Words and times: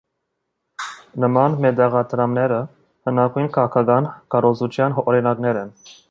Նման 1.25 1.57
մետաղադրամները 1.65 2.57
հնագույն 3.09 3.51
քաղաքական 3.57 4.07
քարոզչության 4.37 4.97
օրինակներ 5.05 5.61
են։ 5.61 5.71